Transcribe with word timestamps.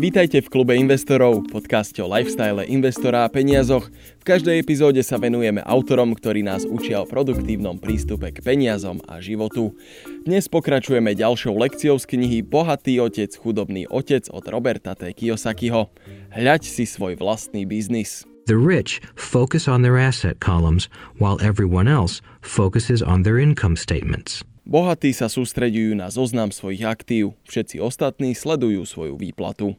Vítajte 0.00 0.40
v 0.40 0.48
klube 0.48 0.72
investorov, 0.80 1.44
podcaste 1.52 2.00
o 2.00 2.08
lifestyle 2.08 2.64
investora 2.64 3.28
a 3.28 3.28
peniazoch. 3.28 3.92
V 3.92 4.24
každej 4.24 4.56
epizóde 4.56 5.04
sa 5.04 5.20
venujeme 5.20 5.60
autorom, 5.60 6.16
ktorí 6.16 6.40
nás 6.40 6.64
učia 6.64 7.04
o 7.04 7.06
produktívnom 7.06 7.76
prístupe 7.76 8.32
k 8.32 8.40
peniazom 8.40 9.04
a 9.04 9.20
životu. 9.20 9.76
Dnes 10.24 10.48
pokračujeme 10.48 11.12
ďalšou 11.12 11.52
lekciou 11.52 12.00
z 12.00 12.16
knihy 12.16 12.40
Bohatý 12.40 12.96
otec, 12.96 13.28
chudobný 13.36 13.84
otec 13.92 14.24
od 14.32 14.40
Roberta 14.48 14.96
T. 14.96 15.12
Kiyosakiho. 15.12 15.92
Hľaď 16.32 16.64
si 16.64 16.88
svoj 16.88 17.20
vlastný 17.20 17.68
biznis. 17.68 18.24
The 18.48 18.56
rich 18.56 19.04
focus 19.20 19.68
on 19.68 19.84
their 19.84 20.00
asset 20.00 20.40
columns 20.40 20.88
while 21.20 21.36
everyone 21.44 21.92
else 21.92 22.24
focuses 22.40 23.04
on 23.04 23.28
their 23.28 23.36
income 23.36 23.76
statements. 23.76 24.48
Bohatí 24.64 25.12
sa 25.12 25.28
sústreďujú 25.28 25.92
na 25.92 26.08
zoznam 26.08 26.48
svojich 26.48 26.88
aktív, 26.88 27.36
všetci 27.44 27.84
ostatní 27.84 28.32
sledujú 28.32 28.88
svoju 28.88 29.20
výplatu. 29.20 29.76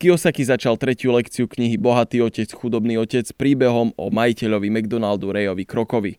Kiyosaki 0.00 0.48
začal 0.48 0.80
tretiu 0.80 1.12
lekciu 1.12 1.44
knihy 1.44 1.76
Bohatý 1.76 2.24
otec, 2.24 2.48
chudobný 2.56 2.96
otec 2.96 3.28
príbehom 3.36 3.92
o 4.00 4.08
majiteľovi 4.08 4.72
McDonaldu 4.72 5.28
Rayovi 5.28 5.68
Krokovi. 5.68 6.16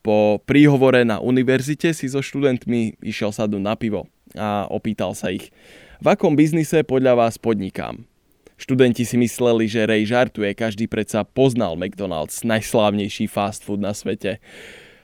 Po 0.00 0.40
príhovore 0.40 1.04
na 1.04 1.20
univerzite 1.20 1.92
si 1.92 2.08
so 2.08 2.24
študentmi 2.24 2.96
išiel 3.04 3.28
sadnúť 3.28 3.60
na 3.60 3.76
pivo 3.76 4.08
a 4.32 4.64
opýtal 4.72 5.12
sa 5.12 5.28
ich, 5.28 5.52
v 6.00 6.06
akom 6.08 6.32
biznise 6.32 6.80
podľa 6.80 7.20
vás 7.20 7.36
podnikám? 7.36 8.08
Študenti 8.56 9.04
si 9.04 9.20
mysleli, 9.20 9.68
že 9.68 9.84
Ray 9.84 10.08
žartuje, 10.08 10.56
každý 10.56 10.88
predsa 10.88 11.20
poznal 11.20 11.76
McDonald's, 11.76 12.40
najslávnejší 12.40 13.28
fast 13.28 13.68
food 13.68 13.84
na 13.84 13.92
svete. 13.92 14.40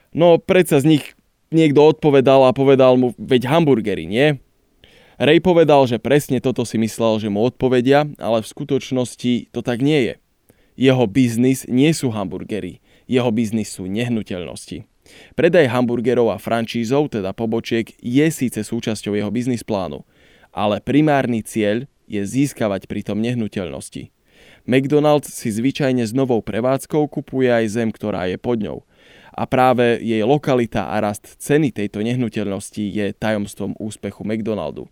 No 0.09 0.41
predsa 0.41 0.81
z 0.81 0.97
nich 0.97 1.05
niekto 1.53 1.85
odpovedal 1.85 2.49
a 2.49 2.57
povedal 2.57 2.97
mu, 2.97 3.13
veď 3.21 3.45
hamburgery, 3.45 4.09
nie? 4.09 4.41
Ray 5.17 5.41
povedal, 5.41 5.89
že 5.89 5.97
presne 5.97 6.37
toto 6.37 6.61
si 6.61 6.77
myslel, 6.77 7.17
že 7.17 7.29
mu 7.33 7.41
odpovedia, 7.41 8.05
ale 8.21 8.45
v 8.45 8.51
skutočnosti 8.53 9.49
to 9.49 9.65
tak 9.65 9.81
nie 9.81 10.13
je. 10.13 10.15
Jeho 10.77 11.09
biznis 11.09 11.65
nie 11.65 11.89
sú 11.89 12.13
hamburgery, 12.13 12.85
jeho 13.09 13.33
biznis 13.33 13.73
sú 13.73 13.89
nehnuteľnosti. 13.89 14.85
Predaj 15.33 15.73
hamburgerov 15.73 16.29
a 16.29 16.37
francízov, 16.37 17.09
teda 17.09 17.33
pobočiek, 17.33 17.97
je 17.97 18.25
síce 18.29 18.61
súčasťou 18.61 19.17
jeho 19.17 19.33
biznis 19.33 19.65
plánu, 19.65 20.05
ale 20.53 20.77
primárny 20.85 21.41
cieľ 21.41 21.89
je 22.05 22.21
získavať 22.21 22.85
pritom 22.85 23.17
nehnuteľnosti. 23.17 24.13
McDonald's 24.69 25.33
si 25.33 25.49
zvyčajne 25.49 26.05
s 26.05 26.13
novou 26.13 26.45
prevádzkou 26.45 27.09
kupuje 27.09 27.49
aj 27.49 27.65
zem, 27.73 27.89
ktorá 27.89 28.29
je 28.29 28.37
pod 28.37 28.61
ňou. 28.61 28.85
A 29.33 29.49
práve 29.49 29.97
jej 29.97 30.21
lokalita 30.21 30.93
a 30.93 31.01
rast 31.01 31.25
ceny 31.41 31.73
tejto 31.73 32.05
nehnuteľnosti 32.05 32.85
je 32.85 33.17
tajomstvom 33.17 33.73
úspechu 33.81 34.21
McDonaldu. 34.21 34.91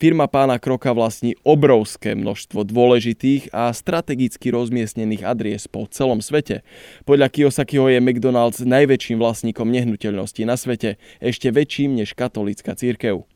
Firma 0.00 0.24
pána 0.32 0.56
Kroka 0.56 0.96
vlastní 0.96 1.36
obrovské 1.44 2.16
množstvo 2.16 2.64
dôležitých 2.64 3.52
a 3.52 3.68
strategicky 3.68 4.48
rozmiestnených 4.48 5.28
adries 5.28 5.68
po 5.68 5.84
celom 5.92 6.24
svete. 6.24 6.64
Podľa 7.04 7.28
Kiyosakiho 7.28 7.84
je 7.92 8.00
McDonald's 8.00 8.64
najväčším 8.64 9.20
vlastníkom 9.20 9.68
nehnuteľností 9.68 10.48
na 10.48 10.56
svete, 10.56 10.96
ešte 11.20 11.52
väčším 11.52 12.00
než 12.00 12.16
katolická 12.16 12.72
církev. 12.72 13.28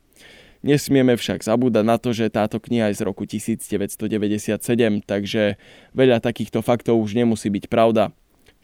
Nesmieme 0.65 1.13
však 1.13 1.45
zabúdať 1.45 1.85
na 1.85 2.01
to, 2.01 2.17
že 2.17 2.33
táto 2.33 2.57
kniha 2.57 2.89
je 2.89 2.97
z 2.97 3.01
roku 3.05 3.29
1997, 3.29 4.57
takže 5.05 5.61
veľa 5.93 6.17
takýchto 6.17 6.65
faktov 6.65 6.97
už 6.97 7.13
nemusí 7.13 7.53
byť 7.53 7.69
pravda. 7.69 8.09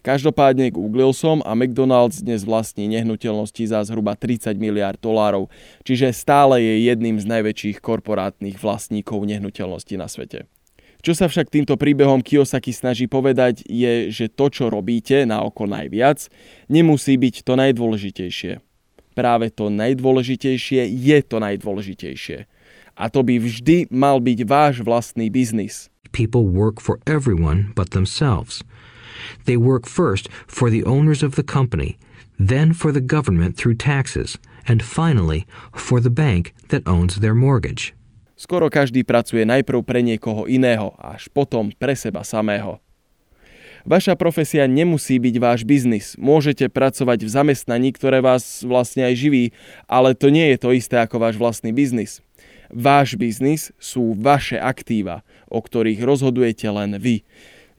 Každopádne 0.01 0.73
googlil 0.73 1.13
som 1.13 1.45
a 1.45 1.53
McDonald's 1.53 2.25
dnes 2.25 2.41
vlastní 2.41 2.89
nehnuteľnosti 2.89 3.69
za 3.69 3.85
zhruba 3.85 4.17
30 4.17 4.57
miliard 4.57 4.97
dolárov, 4.97 5.45
čiže 5.85 6.09
stále 6.09 6.57
je 6.57 6.89
jedným 6.89 7.21
z 7.21 7.29
najväčších 7.29 7.77
korporátnych 7.85 8.57
vlastníkov 8.57 9.21
nehnuteľností 9.29 10.01
na 10.01 10.09
svete. 10.09 10.49
Čo 11.05 11.13
sa 11.13 11.29
však 11.29 11.53
týmto 11.53 11.77
príbehom 11.77 12.25
Kiyosaki 12.25 12.73
snaží 12.73 13.05
povedať 13.05 13.61
je, 13.69 14.09
že 14.09 14.25
to, 14.25 14.49
čo 14.49 14.73
robíte 14.73 15.21
na 15.29 15.45
oko 15.45 15.69
najviac, 15.69 16.33
nemusí 16.65 17.13
byť 17.21 17.45
to 17.45 17.53
najdôležitejšie. 17.61 18.57
Práve 19.13 19.53
to 19.53 19.69
najdôležitejšie 19.69 20.81
je 20.97 21.17
to 21.21 21.37
najdôležitejšie. 21.37 22.49
A 22.97 23.05
to 23.13 23.21
by 23.21 23.37
vždy 23.37 23.85
mal 23.93 24.17
byť 24.17 24.39
váš 24.49 24.81
vlastný 24.81 25.29
biznis. 25.29 25.93
People 26.09 26.49
work 26.49 26.81
for 26.81 26.97
everyone 27.05 27.69
but 27.77 27.93
themselves. 27.93 28.65
They 29.45 29.57
work 29.57 29.87
first 29.87 30.29
for 30.47 30.69
the 30.69 30.83
owners 30.83 31.23
of 31.23 31.35
the 31.35 31.45
company, 31.45 31.97
then 32.37 32.73
for 32.73 32.91
the 32.91 33.03
government 33.03 33.57
through 33.57 33.77
taxes, 33.77 34.37
and 34.67 34.81
finally 34.81 35.45
for 35.73 35.99
the 35.99 36.13
bank 36.13 36.53
that 36.69 36.85
owns 36.85 37.19
their 37.19 37.35
mortgage. 37.35 37.93
Skoro 38.41 38.73
každý 38.73 39.05
pracuje 39.05 39.45
najprv 39.45 39.85
pre 39.85 40.01
niekoho 40.01 40.49
iného, 40.49 40.97
až 40.97 41.29
potom 41.29 41.69
pre 41.69 41.93
seba 41.93 42.25
samého. 42.25 42.81
Vaša 43.85 44.13
profesia 44.13 44.69
nemusí 44.69 45.17
byť 45.17 45.35
váš 45.41 45.61
biznis. 45.65 46.13
Môžete 46.17 46.69
pracovať 46.69 47.25
v 47.25 47.33
zamestnaní, 47.33 47.89
ktoré 47.93 48.21
vás 48.21 48.61
vlastne 48.61 49.09
aj 49.09 49.13
živí, 49.17 49.45
ale 49.89 50.13
to 50.13 50.29
nie 50.29 50.53
je 50.53 50.57
to 50.61 50.69
isté 50.73 51.01
ako 51.01 51.17
váš 51.17 51.37
vlastný 51.37 51.73
biznis. 51.73 52.21
Váš 52.69 53.17
biznis 53.17 53.73
sú 53.81 54.13
vaše 54.13 54.61
aktíva, 54.61 55.25
o 55.49 55.59
ktorých 55.59 56.01
rozhodujete 56.05 56.69
len 56.69 56.97
vy. 57.01 57.25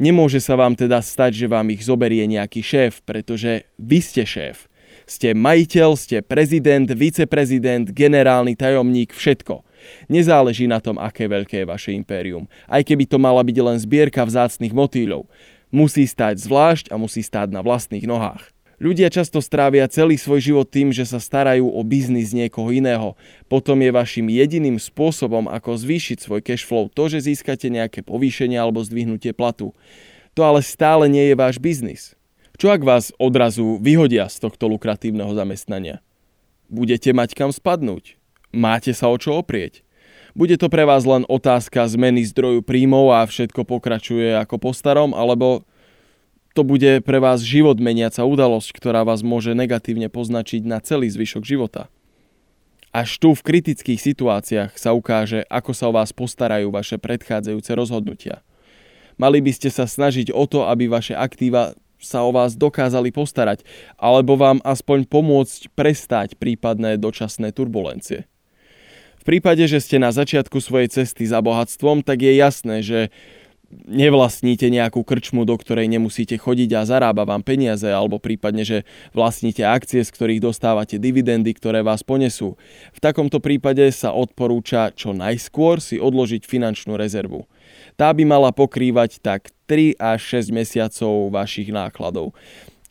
Nemôže 0.03 0.43
sa 0.43 0.59
vám 0.59 0.75
teda 0.75 0.99
stať, 0.99 1.39
že 1.39 1.47
vám 1.47 1.71
ich 1.71 1.87
zoberie 1.87 2.27
nejaký 2.27 2.59
šéf, 2.59 3.07
pretože 3.07 3.71
vy 3.79 4.03
ste 4.03 4.27
šéf. 4.27 4.67
Ste 5.07 5.31
majiteľ, 5.31 5.95
ste 5.95 6.19
prezident, 6.27 6.91
viceprezident, 6.91 7.87
generálny 7.95 8.59
tajomník, 8.59 9.15
všetko. 9.15 9.63
Nezáleží 10.11 10.67
na 10.67 10.83
tom, 10.83 10.99
aké 10.99 11.31
veľké 11.31 11.63
je 11.63 11.71
vaše 11.71 11.91
impérium, 11.95 12.51
aj 12.67 12.83
keby 12.83 13.07
to 13.07 13.23
mala 13.23 13.47
byť 13.47 13.57
len 13.63 13.79
zbierka 13.79 14.27
vzácnych 14.27 14.75
motýľov. 14.75 15.31
Musí 15.71 16.03
stať 16.03 16.43
zvlášť 16.51 16.91
a 16.91 16.99
musí 16.99 17.23
stáť 17.23 17.55
na 17.55 17.63
vlastných 17.63 18.03
nohách. 18.03 18.51
Ľudia 18.83 19.15
často 19.15 19.39
strávia 19.39 19.87
celý 19.87 20.19
svoj 20.19 20.43
život 20.43 20.67
tým, 20.67 20.91
že 20.91 21.07
sa 21.07 21.23
starajú 21.23 21.71
o 21.71 21.81
biznis 21.87 22.35
niekoho 22.35 22.67
iného. 22.75 23.15
Potom 23.47 23.79
je 23.79 23.95
vašim 23.95 24.27
jediným 24.27 24.75
spôsobom, 24.75 25.47
ako 25.47 25.79
zvýšiť 25.79 26.19
svoj 26.19 26.43
cash 26.43 26.67
flow 26.67 26.91
to, 26.91 27.07
že 27.07 27.31
získate 27.31 27.71
nejaké 27.71 28.03
povýšenie 28.03 28.59
alebo 28.59 28.83
zdvihnutie 28.83 29.39
platu. 29.39 29.71
To 30.35 30.43
ale 30.43 30.67
stále 30.67 31.07
nie 31.07 31.31
je 31.31 31.39
váš 31.39 31.63
biznis. 31.63 32.19
Čo 32.59 32.75
ak 32.75 32.83
vás 32.83 33.15
odrazu 33.23 33.79
vyhodia 33.79 34.27
z 34.27 34.51
tohto 34.51 34.67
lukratívneho 34.67 35.31
zamestnania? 35.31 36.03
Budete 36.67 37.15
mať 37.15 37.39
kam 37.39 37.55
spadnúť? 37.55 38.19
Máte 38.51 38.91
sa 38.99 39.07
o 39.07 39.17
čo 39.17 39.39
oprieť? 39.39 39.87
Bude 40.35 40.59
to 40.59 40.67
pre 40.67 40.83
vás 40.83 41.07
len 41.07 41.23
otázka 41.31 41.87
zmeny 41.87 42.27
zdroju 42.27 42.67
príjmov 42.67 43.15
a 43.15 43.31
všetko 43.31 43.63
pokračuje 43.63 44.35
ako 44.43 44.59
po 44.59 44.71
starom, 44.75 45.15
alebo 45.15 45.63
to 46.53 46.63
bude 46.63 47.05
pre 47.05 47.19
vás 47.19 47.41
život 47.41 47.81
meniaca 47.81 48.23
udalosť, 48.25 48.77
ktorá 48.77 49.03
vás 49.03 49.25
môže 49.25 49.57
negatívne 49.57 50.13
poznačiť 50.13 50.63
na 50.65 50.79
celý 50.85 51.09
zvyšok 51.09 51.43
života. 51.45 51.89
Až 52.93 53.17
tu 53.17 53.33
v 53.33 53.41
kritických 53.41 53.97
situáciách 53.97 54.77
sa 54.77 54.93
ukáže, 54.93 55.49
ako 55.49 55.73
sa 55.73 55.89
o 55.89 55.97
vás 55.97 56.13
postarajú 56.13 56.69
vaše 56.69 57.01
predchádzajúce 57.01 57.73
rozhodnutia. 57.73 58.45
Mali 59.17 59.41
by 59.41 59.53
ste 59.57 59.73
sa 59.73 59.89
snažiť 59.89 60.29
o 60.29 60.45
to, 60.45 60.69
aby 60.69 60.93
vaše 60.93 61.17
aktíva 61.17 61.73
sa 61.97 62.21
o 62.27 62.35
vás 62.35 62.53
dokázali 62.59 63.15
postarať, 63.15 63.65
alebo 63.97 64.37
vám 64.37 64.61
aspoň 64.67 65.09
pomôcť 65.09 65.73
prestať 65.73 66.37
prípadné 66.37 67.01
dočasné 67.01 67.55
turbulencie. 67.55 68.29
V 69.23 69.25
prípade, 69.25 69.63
že 69.71 69.79
ste 69.79 70.03
na 70.03 70.11
začiatku 70.11 70.59
svojej 70.59 70.91
cesty 70.91 71.31
za 71.31 71.39
bohatstvom, 71.39 72.03
tak 72.03 72.27
je 72.27 72.33
jasné, 72.35 72.83
že 72.83 73.15
nevlastníte 73.89 74.69
nejakú 74.69 75.03
krčmu, 75.03 75.49
do 75.49 75.57
ktorej 75.57 75.89
nemusíte 75.89 76.37
chodiť 76.37 76.71
a 76.77 76.87
zarába 76.87 77.25
vám 77.25 77.41
peniaze, 77.41 77.89
alebo 77.89 78.21
prípadne, 78.21 78.63
že 78.63 78.85
vlastníte 79.17 79.65
akcie, 79.65 80.05
z 80.05 80.13
ktorých 80.13 80.45
dostávate 80.45 81.01
dividendy, 81.01 81.57
ktoré 81.57 81.81
vás 81.81 82.05
ponesú. 82.05 82.61
V 82.93 83.01
takomto 83.01 83.41
prípade 83.41 83.89
sa 83.91 84.13
odporúča 84.13 84.93
čo 84.93 85.17
najskôr 85.17 85.81
si 85.81 85.97
odložiť 85.97 86.45
finančnú 86.45 86.95
rezervu. 87.01 87.49
Tá 87.97 88.13
by 88.13 88.25
mala 88.29 88.51
pokrývať 88.53 89.21
tak 89.25 89.53
3 89.69 89.97
až 89.97 90.45
6 90.45 90.53
mesiacov 90.53 91.33
vašich 91.33 91.73
nákladov. 91.73 92.37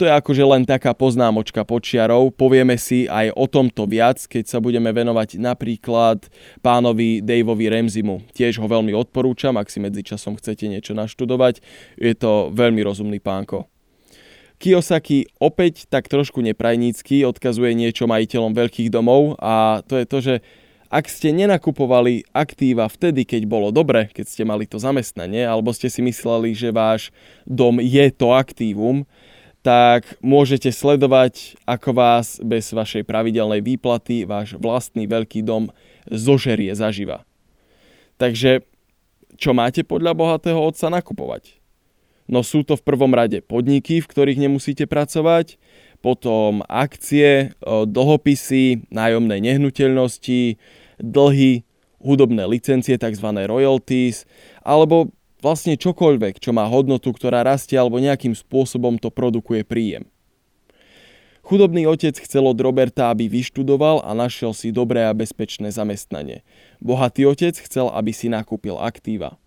To 0.01 0.09
je 0.09 0.17
akože 0.17 0.41
len 0.41 0.65
taká 0.65 0.97
poznámočka 0.97 1.61
počiarov. 1.61 2.33
Povieme 2.33 2.73
si 2.73 3.05
aj 3.05 3.37
o 3.37 3.45
tomto 3.45 3.85
viac, 3.85 4.17
keď 4.17 4.49
sa 4.49 4.57
budeme 4.57 4.89
venovať 4.89 5.37
napríklad 5.37 6.25
pánovi 6.65 7.21
Daveovi 7.21 7.69
Remzimu. 7.69 8.25
Tiež 8.33 8.57
ho 8.57 8.65
veľmi 8.65 8.97
odporúčam, 8.97 9.61
ak 9.61 9.69
si 9.69 9.77
medzičasom 9.77 10.41
chcete 10.41 10.65
niečo 10.65 10.97
naštudovať. 10.97 11.61
Je 12.01 12.17
to 12.17 12.49
veľmi 12.49 12.81
rozumný 12.81 13.21
pánko. 13.21 13.69
Kiyosaki 14.57 15.29
opäť 15.37 15.85
tak 15.85 16.09
trošku 16.09 16.41
neprajnícky 16.41 17.21
odkazuje 17.21 17.77
niečo 17.77 18.09
majiteľom 18.09 18.57
veľkých 18.57 18.89
domov 18.89 19.37
a 19.37 19.85
to 19.85 20.01
je 20.01 20.05
to, 20.09 20.17
že 20.17 20.35
ak 20.89 21.05
ste 21.13 21.29
nenakupovali 21.29 22.25
aktíva 22.33 22.89
vtedy, 22.89 23.21
keď 23.21 23.45
bolo 23.45 23.69
dobre, 23.69 24.09
keď 24.09 24.25
ste 24.25 24.43
mali 24.49 24.65
to 24.65 24.81
zamestnanie, 24.81 25.45
alebo 25.45 25.69
ste 25.71 25.93
si 25.93 26.01
mysleli, 26.01 26.57
že 26.57 26.73
váš 26.73 27.13
dom 27.45 27.77
je 27.77 28.09
to 28.09 28.33
aktívum, 28.33 29.05
tak 29.61 30.17
môžete 30.25 30.73
sledovať, 30.73 31.53
ako 31.69 31.93
vás 31.93 32.41
bez 32.41 32.73
vašej 32.73 33.05
pravidelnej 33.05 33.61
výplaty 33.61 34.25
váš 34.25 34.57
vlastný 34.57 35.05
veľký 35.05 35.45
dom 35.45 35.69
zožerie 36.09 36.73
zaživa. 36.73 37.21
Takže 38.17 38.65
čo 39.37 39.53
máte 39.53 39.85
podľa 39.85 40.17
bohatého 40.17 40.57
otca 40.57 40.89
nakupovať? 40.89 41.61
No 42.25 42.41
sú 42.41 42.65
to 42.65 42.73
v 42.73 42.85
prvom 42.85 43.13
rade 43.13 43.41
podniky, 43.45 44.01
v 44.01 44.09
ktorých 44.09 44.39
nemusíte 44.39 44.89
pracovať, 44.89 45.61
potom 46.01 46.65
akcie, 46.65 47.53
dlhopisy, 47.65 48.89
nájomné 48.89 49.41
nehnuteľnosti, 49.45 50.57
dlhy, 50.97 51.61
hudobné 52.01 52.49
licencie, 52.49 52.97
tzv. 52.97 53.27
royalties, 53.45 54.25
alebo 54.65 55.13
vlastne 55.41 55.75
čokoľvek, 55.75 56.37
čo 56.37 56.53
má 56.53 56.69
hodnotu, 56.69 57.11
ktorá 57.11 57.41
rastie 57.41 57.75
alebo 57.75 57.97
nejakým 57.97 58.37
spôsobom 58.37 59.01
to 59.01 59.09
produkuje 59.09 59.65
príjem. 59.65 60.05
Chudobný 61.41 61.89
otec 61.89 62.13
chcel 62.21 62.45
od 62.45 62.55
Roberta, 62.61 63.09
aby 63.09 63.25
vyštudoval 63.25 64.05
a 64.05 64.13
našiel 64.13 64.53
si 64.53 64.69
dobré 64.69 65.03
a 65.09 65.11
bezpečné 65.11 65.73
zamestnanie. 65.73 66.45
Bohatý 66.77 67.25
otec 67.25 67.57
chcel, 67.57 67.89
aby 67.89 68.13
si 68.13 68.29
nakúpil 68.29 68.77
aktíva. 68.77 69.41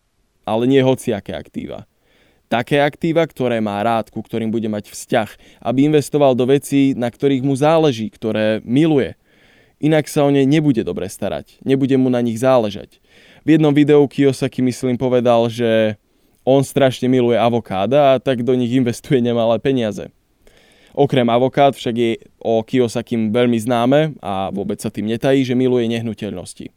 Ale 0.44 0.66
nie 0.68 0.82
hociaké 0.82 1.32
aktíva. 1.32 1.86
Také 2.52 2.82
aktíva, 2.82 3.24
ktoré 3.24 3.62
má 3.62 3.80
rád, 3.80 4.12
ku 4.12 4.20
ktorým 4.20 4.52
bude 4.52 4.68
mať 4.68 4.92
vzťah, 4.92 5.30
aby 5.64 5.88
investoval 5.88 6.36
do 6.36 6.44
vecí, 6.44 6.92
na 6.92 7.08
ktorých 7.08 7.40
mu 7.40 7.56
záleží, 7.56 8.12
ktoré 8.12 8.60
miluje. 8.66 9.16
Inak 9.80 10.06
sa 10.06 10.22
o 10.26 10.30
ne 10.30 10.44
nebude 10.44 10.84
dobre 10.84 11.08
starať, 11.08 11.58
nebude 11.64 11.96
mu 11.96 12.12
na 12.12 12.20
nich 12.20 12.38
záležať. 12.38 13.00
V 13.44 13.60
jednom 13.60 13.76
videu 13.76 14.00
Kiyosaki 14.08 14.64
myslím 14.64 14.96
povedal, 14.96 15.52
že 15.52 16.00
on 16.48 16.64
strašne 16.64 17.12
miluje 17.12 17.36
avokáda 17.36 18.16
a 18.16 18.20
tak 18.20 18.40
do 18.40 18.56
nich 18.56 18.72
investuje 18.72 19.20
nemalé 19.20 19.60
peniaze. 19.60 20.08
Okrem 20.96 21.28
avokád 21.28 21.76
však 21.76 21.94
je 21.96 22.12
o 22.40 22.64
Kiyosakim 22.64 23.36
veľmi 23.36 23.60
známe 23.60 24.16
a 24.24 24.48
vôbec 24.48 24.80
sa 24.80 24.88
tým 24.88 25.12
netají, 25.12 25.44
že 25.44 25.52
miluje 25.58 25.84
nehnuteľnosti. 25.92 26.72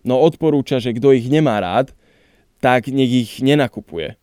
No 0.00 0.16
odporúča, 0.24 0.80
že 0.80 0.96
kto 0.96 1.12
ich 1.12 1.28
nemá 1.28 1.60
rád, 1.60 1.92
tak 2.64 2.88
nech 2.88 3.10
ich 3.12 3.32
nenakupuje. 3.44 4.16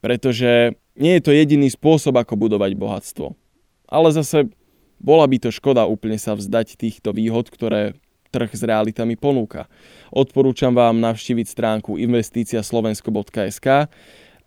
Pretože 0.00 0.78
nie 0.96 1.20
je 1.20 1.22
to 1.28 1.36
jediný 1.36 1.68
spôsob, 1.68 2.16
ako 2.16 2.40
budovať 2.40 2.72
bohatstvo. 2.72 3.36
Ale 3.84 4.08
zase 4.16 4.48
bola 4.96 5.26
by 5.28 5.36
to 5.42 5.50
škoda 5.52 5.84
úplne 5.84 6.16
sa 6.16 6.32
vzdať 6.38 6.78
týchto 6.78 7.12
výhod, 7.12 7.50
ktoré 7.50 7.98
trh 8.32 8.50
s 8.56 8.64
realitami 8.64 9.20
ponúka. 9.20 9.68
Odporúčam 10.08 10.72
vám 10.72 10.96
navštíviť 11.04 11.46
stránku 11.46 12.00
investiciaslovensko.sk 12.00 13.92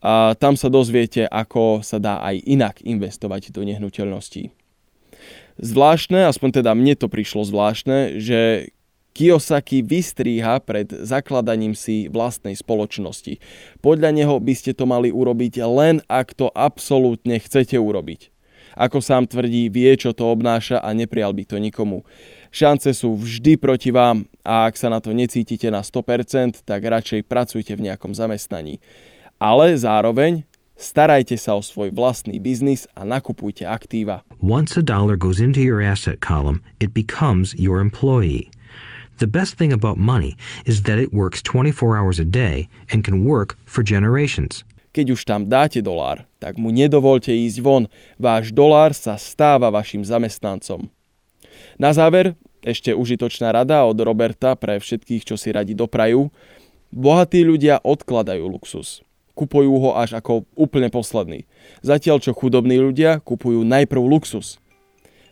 a 0.01 0.13
tam 0.37 0.53
sa 0.57 0.67
dozviete, 0.69 1.29
ako 1.29 1.85
sa 1.85 2.01
dá 2.01 2.19
aj 2.25 2.41
inak 2.49 2.81
investovať 2.81 3.53
do 3.53 3.61
nehnuteľností. 3.61 4.49
Zvláštne, 5.55 6.27
aspoň 6.27 6.61
teda 6.61 6.75
mne 6.75 6.99
to 6.99 7.07
prišlo 7.07 7.47
zvláštne, 7.47 8.19
že 8.19 8.69
Kiyosaki 9.15 9.79
vystríha 9.79 10.59
pred 10.59 10.91
zakladaním 10.91 11.71
si 11.71 12.11
vlastnej 12.11 12.51
spoločnosti. 12.51 13.39
Podľa 13.79 14.11
neho 14.11 14.35
by 14.43 14.51
ste 14.51 14.75
to 14.75 14.83
mali 14.83 15.07
urobiť 15.07 15.63
len 15.63 16.03
ak 16.11 16.35
to 16.35 16.51
absolútne 16.51 17.39
chcete 17.39 17.79
urobiť. 17.79 18.35
Ako 18.75 18.99
sám 18.99 19.23
tvrdí, 19.31 19.71
vie, 19.71 19.87
čo 19.95 20.11
to 20.11 20.27
obnáša 20.27 20.83
a 20.83 20.91
neprial 20.91 21.31
by 21.31 21.47
to 21.47 21.55
nikomu. 21.63 22.03
Šance 22.56 22.96
sú 22.96 23.19
vždy 23.19 23.60
proti 23.60 23.92
vám 23.92 24.31
a 24.48 24.72
ak 24.72 24.80
sa 24.80 24.88
na 24.88 25.04
to 25.04 25.12
necítite 25.12 25.68
na 25.68 25.84
100%, 25.84 26.63
tak 26.63 26.88
radšej 26.88 27.28
pracujte 27.28 27.75
v 27.75 27.92
nejakom 27.92 28.16
zamestnaní 28.16 28.80
ale 29.40 29.75
zároveň 29.75 30.48
starajte 30.75 31.36
sa 31.40 31.56
o 31.56 31.62
svoj 31.63 31.92
vlastný 31.92 32.40
biznis 32.40 32.88
a 32.96 33.04
nakupujte 33.04 33.68
aktíva. 33.68 34.24
Once 34.40 34.75
a 34.80 34.84
dollar 34.84 35.16
goes 35.16 35.40
into 35.40 35.60
your 35.60 35.84
asset 35.84 36.19
column, 36.19 36.63
it 36.80 36.96
becomes 36.96 37.56
your 37.56 37.80
employee. 37.80 38.52
The 39.24 39.31
best 39.31 39.56
thing 39.56 39.72
about 39.72 39.96
money 39.96 40.36
is 40.68 40.84
that 40.84 41.00
it 41.00 41.16
works 41.16 41.40
24 41.40 41.96
hours 41.96 42.19
a 42.19 42.28
day 42.28 42.68
and 42.92 43.00
can 43.04 43.24
work 43.24 43.56
for 43.63 43.80
generations. 43.80 44.68
Keď 44.92 45.12
už 45.12 45.28
tam 45.28 45.48
dáte 45.52 45.84
dolár, 45.84 46.24
tak 46.40 46.56
mu 46.56 46.72
nedovolte 46.72 47.31
ísť 47.31 47.60
von. 47.60 47.92
Váš 48.16 48.56
dolár 48.56 48.96
sa 48.96 49.19
stáva 49.19 49.68
vašim 49.68 50.04
zamestnancom. 50.04 50.88
Na 51.75 51.92
záver 51.92 52.36
ešte 52.65 52.97
užitočná 52.97 53.53
rada 53.53 53.85
od 53.85 53.95
Roberta 54.01 54.57
pre 54.57 54.81
všetkých, 54.81 55.21
čo 55.21 55.38
si 55.38 55.53
radi 55.53 55.77
doprajú. 55.77 56.33
Bohatí 56.89 57.45
ľudia 57.45 57.77
odkladajú 57.85 58.50
luxus 58.50 59.06
kupujú 59.35 59.75
ho 59.83 59.91
až 60.00 60.15
ako 60.17 60.47
úplne 60.56 60.88
posledný. 60.88 61.44
Zatiaľ 61.83 62.23
čo 62.23 62.31
chudobní 62.31 62.79
ľudia 62.79 63.19
kupujú 63.19 63.67
najprv 63.67 64.00
luxus. 64.00 64.57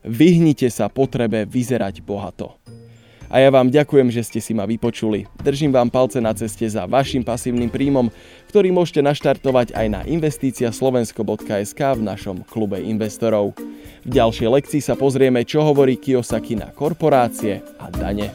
Vyhnite 0.03 0.67
sa 0.67 0.91
potrebe 0.91 1.47
vyzerať 1.47 2.03
bohato. 2.03 2.59
A 3.33 3.41
ja 3.41 3.49
vám 3.49 3.73
ďakujem, 3.73 4.13
že 4.13 4.21
ste 4.21 4.37
si 4.37 4.53
ma 4.53 4.69
vypočuli. 4.69 5.25
Držím 5.41 5.73
vám 5.73 5.89
palce 5.89 6.21
na 6.21 6.37
ceste 6.37 6.69
za 6.69 6.85
vašim 6.85 7.25
pasívnym 7.25 7.65
príjmom, 7.65 8.13
ktorý 8.53 8.69
môžete 8.69 9.01
naštartovať 9.01 9.73
aj 9.73 9.87
na 9.89 10.01
investícia 10.05 10.69
slovensko.sk 10.69 11.81
v 11.97 12.01
našom 12.05 12.45
klube 12.45 12.77
investorov. 12.77 13.57
V 14.05 14.09
ďalšej 14.13 14.53
lekcii 14.53 14.81
sa 14.85 14.93
pozrieme, 14.93 15.41
čo 15.49 15.65
hovorí 15.65 15.97
Kiyosaki 15.97 16.61
na 16.61 16.69
korporácie 16.69 17.65
a 17.81 17.89
dane. 17.89 18.29